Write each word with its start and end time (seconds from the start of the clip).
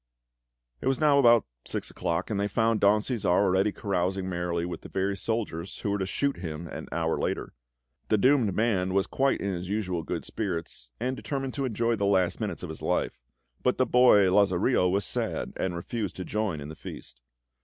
It 0.81 0.87
was 0.87 0.99
now 0.99 1.19
about 1.19 1.45
six 1.63 1.91
o'clock; 1.91 2.31
and 2.31 2.39
they 2.39 2.47
found 2.47 2.79
Don 2.79 3.01
Cæsar 3.01 3.25
already 3.25 3.71
carousing 3.71 4.27
merrily 4.27 4.65
with 4.65 4.81
the 4.81 4.89
very 4.89 5.15
soldiers 5.15 5.77
who 5.81 5.91
were 5.91 5.99
to 5.99 6.07
shoot 6.07 6.37
him 6.37 6.67
an 6.69 6.87
hour 6.91 7.19
later. 7.19 7.53
The 8.07 8.17
doomed 8.17 8.55
man 8.55 8.95
was 8.95 9.05
quite 9.05 9.41
in 9.41 9.53
his 9.53 9.69
usual 9.69 10.01
good 10.01 10.25
spirits, 10.25 10.89
and 10.99 11.15
determined 11.15 11.53
to 11.53 11.65
enjoy 11.65 11.97
the 11.97 12.07
last 12.07 12.39
minutes 12.41 12.63
of 12.63 12.69
his 12.69 12.81
life; 12.81 13.21
but 13.61 13.77
the 13.77 13.85
boy, 13.85 14.25
Lazarillo, 14.33 14.89
was 14.89 15.05
sad, 15.05 15.53
and 15.55 15.75
refused 15.75 16.15
to 16.15 16.25
join 16.25 16.61
in 16.61 16.69
the 16.69 16.75
feast. 16.75 17.21